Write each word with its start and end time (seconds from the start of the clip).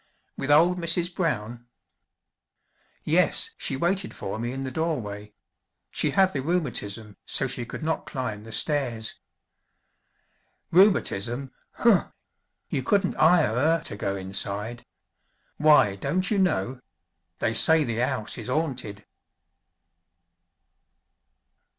"With 0.35 0.49
old 0.49 0.79
Mrs. 0.79 1.13
Brown?" 1.13 1.67
"Yes, 3.03 3.51
she 3.55 3.75
waited 3.77 4.15
for 4.15 4.39
me 4.39 4.51
in 4.51 4.63
the 4.63 4.71
doorway 4.71 5.35
she 5.91 6.09
had 6.09 6.33
the 6.33 6.41
rheumatism 6.41 7.17
so 7.27 7.45
she 7.45 7.67
could 7.67 7.83
not 7.83 8.07
climb 8.07 8.43
the 8.43 8.51
stairs." 8.51 9.19
"Rheumatism? 10.71 11.51
Huh! 11.73 12.13
you 12.67 12.81
couldn't 12.81 13.13
'ire 13.17 13.55
'er 13.55 13.81
to 13.83 13.95
go 13.95 14.15
inside. 14.15 14.87
Why, 15.57 15.97
don't 15.97 16.31
you 16.31 16.39
know? 16.39 16.81
They 17.37 17.53
say 17.53 17.83
the 17.83 18.01
'ouse 18.01 18.39
is 18.39 18.49
'aunted!" 18.49 19.05